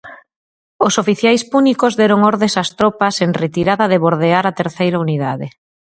[0.87, 5.47] Os oficiais púnicos deron ordes ás tropas en retirada de bordear á terceira unidade.